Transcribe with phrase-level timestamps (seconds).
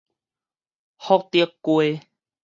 [0.97, 2.07] 福德街